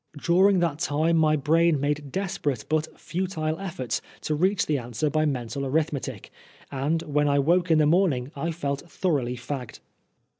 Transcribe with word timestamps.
During 0.19 0.61
that 0.61 0.79
time 0.79 1.15
my 1.15 1.35
brain 1.35 1.79
made 1.79 2.11
desperate 2.11 2.65
but 2.67 2.99
futile 2.99 3.59
efforts 3.59 4.01
to 4.21 4.33
reach 4.33 4.65
the 4.65 4.79
answer 4.79 5.11
by 5.11 5.25
mental 5.25 5.63
arithmetic, 5.63 6.31
and 6.71 7.03
when 7.03 7.27
I 7.27 7.37
woke 7.37 7.69
in 7.69 7.77
the 7.77 7.85
morning 7.85 8.31
I 8.35 8.49
felt 8.49 8.89
thoroughly 8.89 9.35
fagged. 9.37 9.77